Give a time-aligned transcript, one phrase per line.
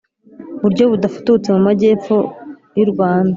[0.61, 2.15] buryo budafututse mu magepfo
[2.77, 3.29] y urwanda